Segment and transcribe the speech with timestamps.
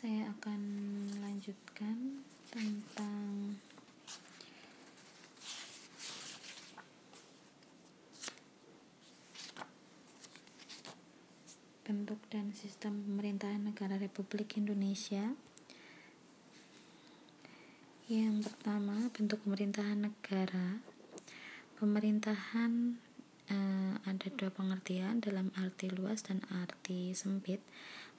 [0.00, 0.62] saya akan
[1.20, 3.52] lanjutkan tentang
[11.84, 15.36] bentuk dan sistem pemerintahan negara Republik Indonesia.
[18.08, 20.80] Yang pertama, bentuk pemerintahan negara.
[21.76, 22.96] Pemerintahan
[23.52, 27.60] eh, ada dua pengertian dalam arti luas dan arti sempit.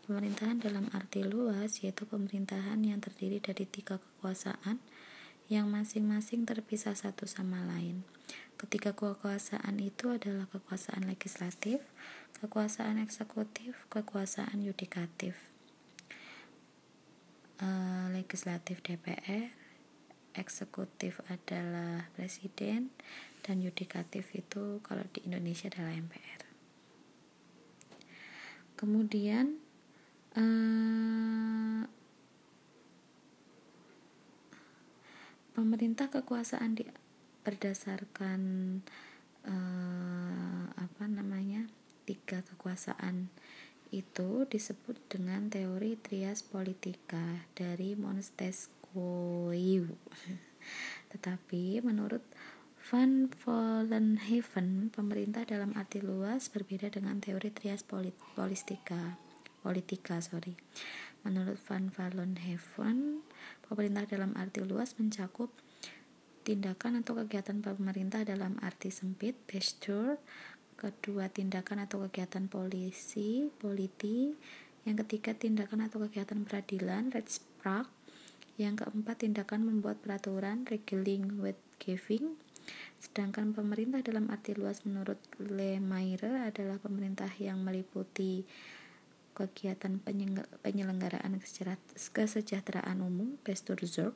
[0.02, 4.82] Pemerintahan dalam arti luas yaitu pemerintahan yang terdiri dari tiga kekuasaan
[5.52, 8.02] yang masing-masing terpisah satu sama lain.
[8.58, 11.82] Ketiga kekuasaan itu adalah kekuasaan legislatif,
[12.42, 15.38] kekuasaan eksekutif, kekuasaan yudikatif.
[17.62, 17.68] E,
[18.14, 19.54] legislatif DPR,
[20.34, 22.90] eksekutif adalah presiden,
[23.46, 26.42] dan yudikatif itu kalau di Indonesia adalah MPR.
[28.78, 29.61] Kemudian
[30.38, 30.44] e,
[35.52, 36.88] pemerintah kekuasaan di
[37.42, 38.42] berdasarkan
[39.46, 41.66] uh, apa namanya
[42.06, 43.34] tiga kekuasaan
[43.92, 49.92] itu disebut dengan teori trias politika dari Montesquieu.
[51.12, 52.24] Tetapi menurut
[52.88, 58.16] Van Vollenhoven, pemerintah dalam arti luas berbeda dengan teori trias polit
[59.62, 60.18] politika.
[60.20, 60.58] Sorry.
[61.22, 63.22] Menurut Van Vollenhoven,
[63.70, 65.54] pemerintah dalam arti luas mencakup
[66.42, 70.18] tindakan atau kegiatan pemerintah dalam arti sempit, gesture,
[70.74, 74.34] kedua tindakan atau kegiatan polisi, politi,
[74.82, 77.86] yang ketiga tindakan atau kegiatan peradilan, Rechtspraak,
[78.58, 82.34] yang keempat tindakan membuat peraturan, Regeling with Giving,
[82.98, 88.46] sedangkan pemerintah dalam arti luas menurut Lemaire adalah pemerintah yang meliputi
[89.42, 89.98] kegiatan
[90.62, 91.42] penyelenggaraan
[92.14, 94.14] kesejahteraan umum, Besturzorg,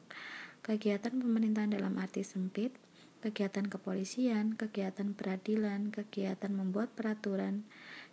[0.62, 2.78] kegiatan pemerintahan dalam arti sempit,
[3.26, 7.66] kegiatan kepolisian, kegiatan peradilan, kegiatan membuat peraturan,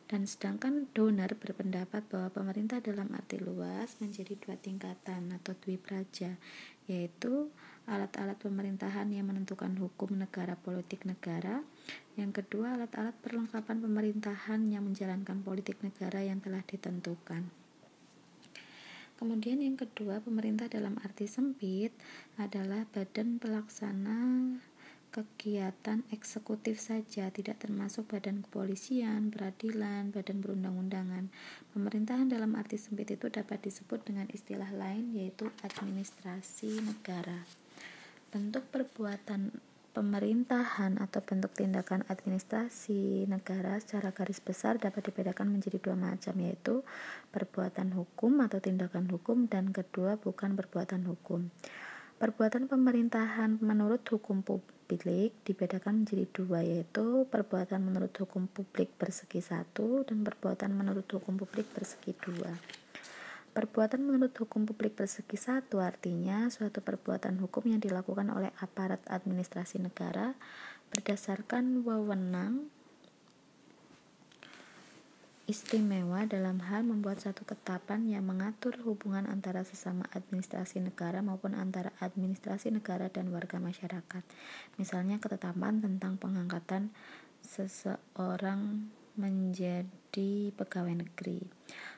[0.08, 6.36] dan sedangkan donor berpendapat bahwa pemerintah dalam arti luas menjadi dua tingkatan atau dwi praja,
[6.90, 7.50] yaitu
[7.86, 11.66] alat-alat pemerintahan yang menentukan hukum negara politik negara,
[12.14, 17.50] yang kedua alat-alat perlengkapan pemerintahan yang menjalankan politik negara yang telah ditentukan.
[19.22, 21.94] Kemudian yang kedua, pemerintah dalam arti sempit
[22.34, 24.18] adalah badan pelaksana
[25.12, 31.28] kegiatan eksekutif saja, tidak termasuk badan kepolisian, peradilan, badan perundang-undangan.
[31.76, 37.44] Pemerintahan dalam arti sempit itu dapat disebut dengan istilah lain yaitu administrasi negara.
[38.32, 39.52] Bentuk perbuatan
[39.92, 46.80] Pemerintahan atau bentuk tindakan administrasi negara secara garis besar dapat dibedakan menjadi dua macam yaitu
[47.28, 51.52] perbuatan hukum atau tindakan hukum dan kedua bukan perbuatan hukum.
[52.22, 60.06] Perbuatan pemerintahan menurut hukum publik dibedakan menjadi dua yaitu perbuatan menurut hukum publik bersegi satu
[60.06, 62.54] dan perbuatan menurut hukum publik bersegi dua.
[63.50, 69.82] Perbuatan menurut hukum publik bersegi satu artinya suatu perbuatan hukum yang dilakukan oleh aparat administrasi
[69.82, 70.38] negara
[70.94, 72.70] berdasarkan wewenang
[75.50, 81.90] istimewa dalam hal membuat satu ketetapan yang mengatur hubungan antara sesama administrasi negara maupun antara
[81.98, 84.22] administrasi negara dan warga masyarakat.
[84.78, 86.94] Misalnya ketetapan tentang pengangkatan
[87.42, 88.86] seseorang
[89.18, 91.42] menjadi pegawai negeri.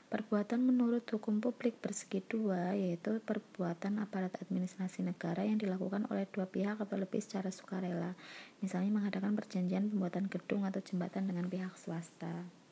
[0.09, 6.47] Perbuatan menurut hukum publik bersegi dua yaitu perbuatan aparat administrasi negara yang dilakukan oleh dua
[6.47, 8.15] pihak atau lebih secara sukarela,
[8.62, 12.63] misalnya mengadakan perjanjian pembuatan gedung atau jembatan dengan pihak swasta.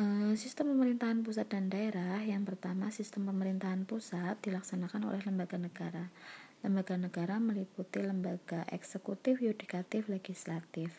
[0.00, 6.08] Eh, sistem pemerintahan pusat dan daerah yang pertama sistem pemerintahan pusat dilaksanakan oleh lembaga negara.
[6.64, 10.96] Lembaga negara meliputi lembaga eksekutif, yudikatif, legislatif.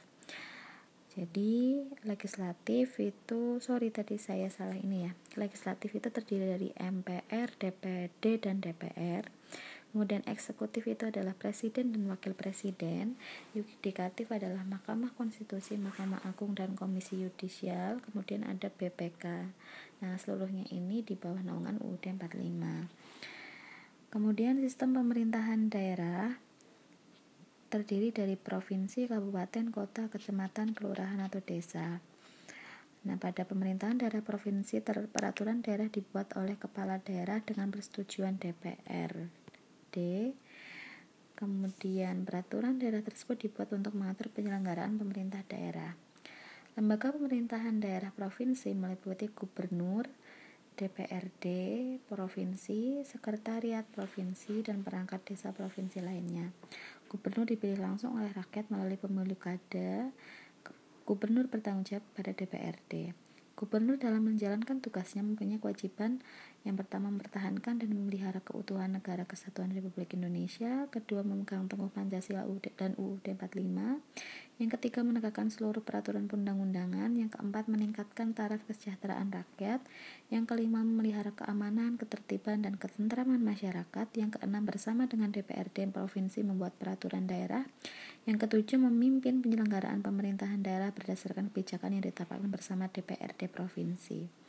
[1.17, 5.11] Jadi legislatif itu sorry tadi saya salah ini ya.
[5.41, 9.25] Legislatif itu terdiri dari MPR, DPD dan DPR.
[9.93, 13.13] Kemudian eksekutif itu adalah presiden dan wakil presiden.
[13.53, 18.01] Yudikatif adalah Mahkamah Konstitusi, Mahkamah Agung dan Komisi Yudisial.
[18.01, 19.53] Kemudian ada BPK.
[20.01, 22.89] Nah, seluruhnya ini di bawah naungan UUD 45.
[24.09, 26.41] Kemudian sistem pemerintahan daerah
[27.69, 32.01] terdiri dari provinsi, kabupaten, kota, kecamatan, kelurahan, atau desa.
[33.05, 38.41] Nah, pada pemerintahan daerah provinsi, peraturan daerah dibuat oleh kepala daerah dengan persetujuan
[39.93, 40.33] DPRD.
[41.37, 45.93] Kemudian, peraturan daerah tersebut dibuat untuk mengatur penyelenggaraan pemerintah daerah.
[46.73, 50.09] Lembaga pemerintahan daerah provinsi meliputi gubernur,
[50.73, 51.45] DPRD
[52.09, 56.49] provinsi, sekretariat provinsi, dan perangkat desa provinsi lainnya.
[57.05, 60.09] Gubernur dipilih langsung oleh rakyat melalui pemilu kada.
[61.05, 63.13] Gubernur bertanggung jawab pada DPRD.
[63.53, 66.25] Gubernur dalam menjalankan tugasnya mempunyai kewajiban
[66.63, 72.47] yang pertama mempertahankan dan memelihara keutuhan negara kesatuan Republik Indonesia, kedua memegang teguh Pancasila
[72.79, 73.99] dan UUD 45,
[74.63, 79.83] yang ketiga menegakkan seluruh peraturan perundang-undangan, yang keempat meningkatkan taraf kesejahteraan rakyat,
[80.31, 86.79] yang kelima memelihara keamanan, ketertiban dan ketentraman masyarakat, yang keenam bersama dengan DPRD provinsi membuat
[86.79, 87.67] peraturan daerah,
[88.23, 94.42] yang ketujuh memimpin penyelenggaraan pemerintahan daerah berdasarkan kebijakan yang ditetapkan bersama DPRD provinsi.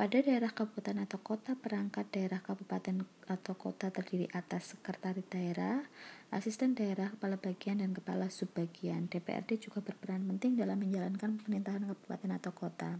[0.00, 5.84] Pada daerah kabupaten atau kota, perangkat daerah kabupaten atau kota terdiri atas sekretaris daerah,
[6.32, 9.12] asisten daerah, kepala bagian, dan kepala subbagian.
[9.12, 12.96] DPRD juga berperan penting dalam menjalankan pemerintahan kabupaten atau kota.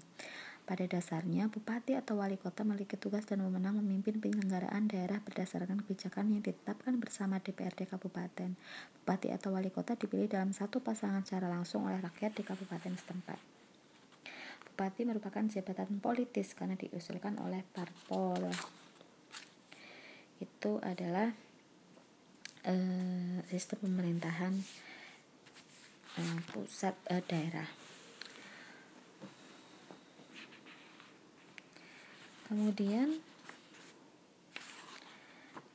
[0.68, 6.36] Pada dasarnya, bupati atau wali kota memiliki tugas dan wewenang memimpin penyelenggaraan daerah berdasarkan kebijakan
[6.36, 8.60] yang ditetapkan bersama DPRD kabupaten.
[9.00, 13.59] Bupati atau wali kota dipilih dalam satu pasangan secara langsung oleh rakyat di kabupaten setempat.
[14.80, 18.48] Bupati merupakan jabatan politis karena diusulkan oleh parpol.
[20.40, 21.28] Itu adalah
[22.64, 24.56] uh, sistem pemerintahan
[26.16, 27.68] uh, pusat uh, daerah.
[32.48, 33.20] Kemudian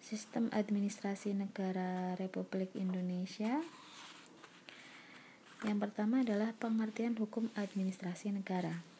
[0.01, 3.61] sistem administrasi negara Republik Indonesia
[5.61, 8.94] yang pertama adalah pengertian hukum administrasi negara.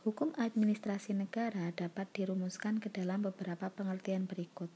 [0.00, 4.72] Hukum administrasi negara dapat dirumuskan ke dalam beberapa pengertian berikut.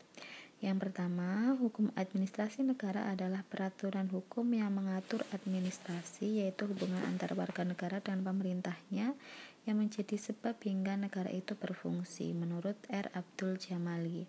[0.61, 7.65] Yang pertama, hukum administrasi negara adalah peraturan hukum yang mengatur administrasi, yaitu hubungan antar warga
[7.65, 9.17] negara dan pemerintahnya
[9.65, 13.09] yang menjadi sebab hingga negara itu berfungsi, menurut R.
[13.17, 14.29] Abdul Jamali.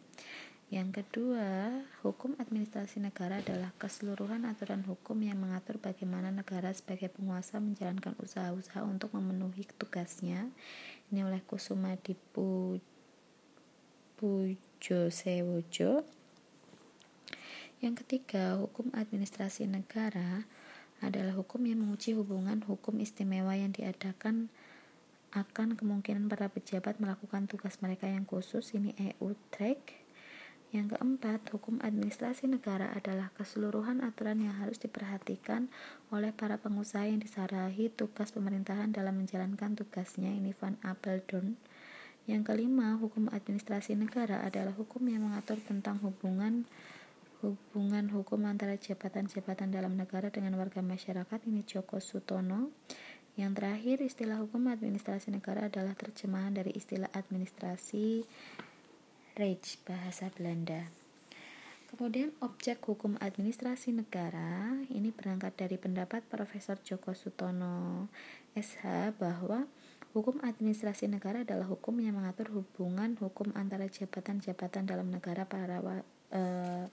[0.76, 1.72] Yang kedua,
[2.04, 8.84] hukum administrasi negara adalah keseluruhan aturan hukum yang mengatur bagaimana negara sebagai penguasa menjalankan usaha-usaha
[8.84, 10.52] untuk memenuhi tugasnya.
[11.16, 12.84] Ini oleh Kusuma Dipu
[14.20, 16.04] Pujo Sewojo.
[17.80, 20.44] Yang ketiga, hukum administrasi negara
[21.00, 24.52] adalah hukum yang menguji hubungan hukum istimewa yang diadakan
[25.32, 30.05] akan kemungkinan para pejabat melakukan tugas mereka yang khusus ini EU track
[30.74, 35.70] yang keempat, hukum administrasi negara adalah keseluruhan aturan yang harus diperhatikan
[36.10, 40.34] oleh para pengusaha yang disarahi tugas pemerintahan dalam menjalankan tugasnya.
[40.34, 41.56] Ini Van Apeldoorn.
[42.26, 46.66] Yang kelima, hukum administrasi negara adalah hukum yang mengatur tentang hubungan
[47.46, 51.40] hubungan hukum antara jabatan-jabatan dalam negara dengan warga masyarakat.
[51.46, 52.74] Ini Joko Sutono.
[53.38, 58.26] Yang terakhir, istilah hukum administrasi negara adalah terjemahan dari istilah administrasi
[59.36, 60.88] Reich bahasa Belanda.
[61.92, 68.08] Kemudian objek hukum administrasi negara ini berangkat dari pendapat Profesor Joko Sutono
[68.56, 69.68] SH bahwa
[70.16, 75.84] hukum administrasi negara adalah hukum yang mengatur hubungan hukum antara jabatan-jabatan dalam negara para
[76.32, 76.88] eh,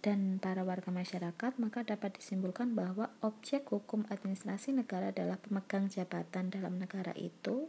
[0.00, 6.48] dan para warga masyarakat, maka dapat disimpulkan bahwa objek hukum administrasi negara adalah pemegang jabatan
[6.48, 7.68] dalam negara itu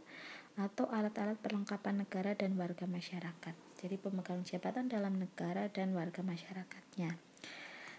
[0.56, 7.14] atau alat-alat perlengkapan negara dan warga masyarakat jadi pemegang jabatan dalam negara dan warga masyarakatnya.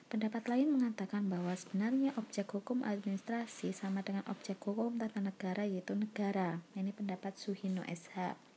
[0.10, 5.96] Pendapat lain mengatakan bahwa sebenarnya objek hukum administrasi sama dengan objek hukum tata negara yaitu
[5.96, 6.60] negara.
[6.76, 8.50] Ini pendapat Suhino SH.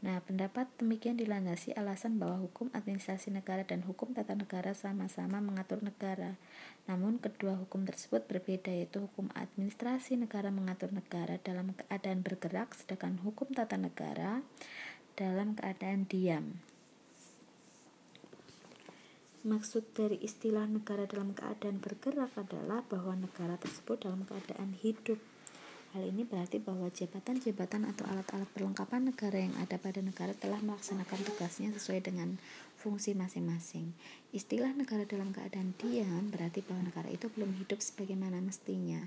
[0.00, 5.84] Nah, pendapat demikian dilandasi alasan bahwa hukum administrasi negara dan hukum tata negara sama-sama mengatur
[5.84, 6.40] negara.
[6.88, 13.20] Namun, kedua hukum tersebut berbeda, yaitu hukum administrasi negara mengatur negara dalam keadaan bergerak, sedangkan
[13.20, 14.40] hukum tata negara
[15.16, 16.60] dalam keadaan diam.
[19.40, 25.16] Maksud dari istilah negara dalam keadaan bergerak adalah bahwa negara tersebut dalam keadaan hidup.
[25.96, 31.24] Hal ini berarti bahwa jabatan-jabatan atau alat-alat perlengkapan negara yang ada pada negara telah melaksanakan
[31.24, 32.36] tugasnya sesuai dengan
[32.78, 33.96] fungsi masing-masing.
[34.30, 39.02] Istilah negara dalam keadaan diam berarti bahwa negara itu belum hidup sebagaimana mestinya.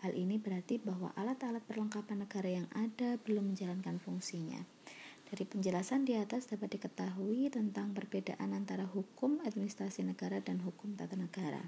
[0.00, 4.64] Hal ini berarti bahwa alat-alat perlengkapan negara yang ada belum menjalankan fungsinya.
[5.34, 11.18] Dari penjelasan di atas dapat diketahui tentang perbedaan antara hukum administrasi negara dan hukum tata
[11.18, 11.58] negara.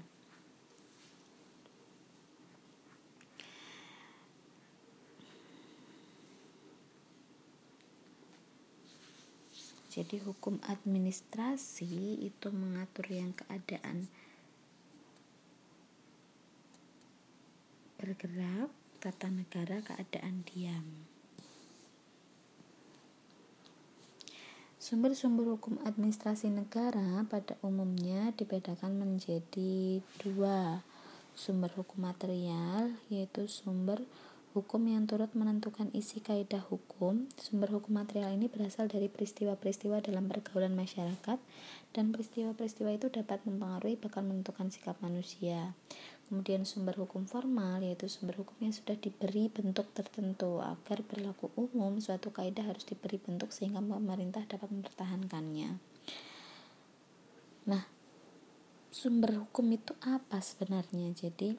[9.91, 14.07] Jadi hukum administrasi itu mengatur yang keadaan
[17.99, 18.71] bergerak,
[19.03, 21.16] tata negara keadaan diam.
[24.87, 30.79] Sumber-sumber hukum administrasi negara pada umumnya dibedakan menjadi dua
[31.35, 33.99] sumber hukum material, yaitu sumber
[34.55, 37.27] hukum yang turut menentukan isi kaidah hukum.
[37.35, 41.35] Sumber hukum material ini berasal dari peristiwa-peristiwa dalam pergaulan masyarakat
[41.91, 45.75] dan peristiwa-peristiwa itu dapat mempengaruhi bahkan menentukan sikap manusia.
[46.27, 52.03] Kemudian sumber hukum formal yaitu sumber hukum yang sudah diberi bentuk tertentu agar berlaku umum
[52.03, 55.79] suatu kaidah harus diberi bentuk sehingga pemerintah dapat mempertahankannya.
[57.71, 57.83] Nah,
[58.91, 61.15] sumber hukum itu apa sebenarnya?
[61.15, 61.55] Jadi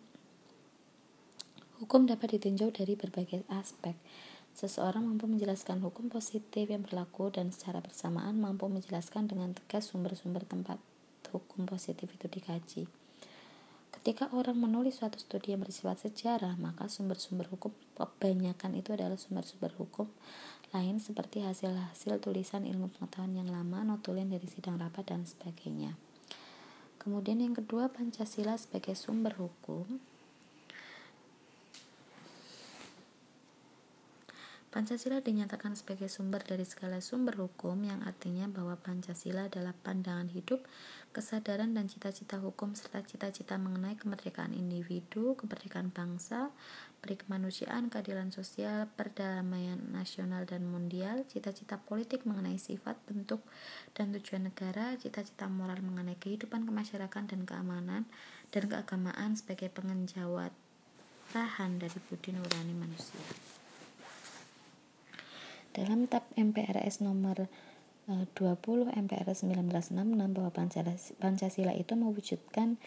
[1.79, 3.95] Hukum dapat ditinjau dari berbagai aspek.
[4.51, 10.43] Seseorang mampu menjelaskan hukum positif yang berlaku dan secara bersamaan mampu menjelaskan dengan tegas sumber-sumber
[10.43, 10.83] tempat
[11.31, 12.98] hukum positif itu dikaji.
[14.09, 19.69] Ketika orang menulis suatu studi yang bersifat sejarah, maka sumber-sumber hukum kebanyakan itu adalah sumber-sumber
[19.77, 20.09] hukum
[20.73, 25.93] lain seperti hasil-hasil tulisan ilmu pengetahuan yang lama, notulen dari sidang rapat, dan sebagainya.
[26.97, 30.01] Kemudian yang kedua, Pancasila sebagai sumber hukum
[34.79, 40.63] Pancasila dinyatakan sebagai sumber dari segala sumber hukum yang artinya bahwa Pancasila adalah pandangan hidup,
[41.11, 46.55] kesadaran dan cita-cita hukum serta cita-cita mengenai kemerdekaan individu, kemerdekaan bangsa,
[47.03, 53.43] perikemanusiaan, keadilan sosial, perdamaian nasional dan mundial, cita-cita politik mengenai sifat, bentuk,
[53.99, 58.03] dan tujuan negara, cita-cita moral mengenai kehidupan kemasyarakatan dan keamanan,
[58.55, 60.55] dan keagamaan sebagai pengenjawat
[61.35, 63.19] tahan dari budi nurani manusia.
[65.79, 67.47] Dalam TAP MPRS nomor
[68.11, 68.35] 20
[68.99, 69.95] MPRS 1966
[70.35, 70.51] bahwa
[71.23, 72.83] Pancasila itu mewujudkan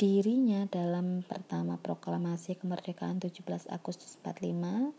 [0.00, 4.96] dirinya dalam pertama proklamasi kemerdekaan 17 Agustus 45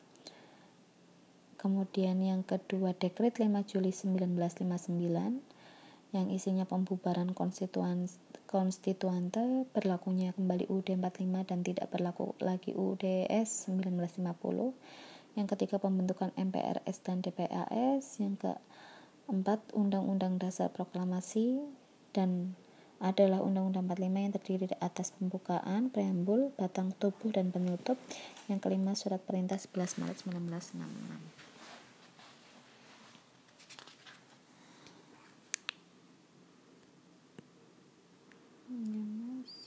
[1.57, 8.05] kemudian yang kedua dekret 5 Juli 1959 yang isinya pembubaran konstituan
[8.45, 16.99] konstituante berlakunya kembali UUD 45 dan tidak berlaku lagi UUDS 1950 yang ketiga pembentukan MPRS
[17.07, 21.63] dan DPAS, yang keempat Undang-Undang Dasar Proklamasi
[22.11, 22.59] dan
[23.01, 27.97] adalah Undang-Undang 45 yang terdiri atas pembukaan, preambul, batang tubuh, dan penutup.
[28.45, 31.41] Yang kelima Surat Perintah 11 Maret 1966.
[38.69, 39.60] Hmm.